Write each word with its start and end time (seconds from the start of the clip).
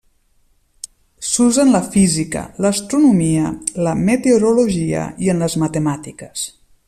S'usa 1.31 1.65
en 1.65 1.73
la 1.75 1.81
física, 1.95 2.43
l'astronomia, 2.65 3.53
la 3.89 3.95
meteorologia 4.09 5.05
i 5.27 5.35
en 5.35 5.45
les 5.45 5.59
matemàtiques. 5.67 6.49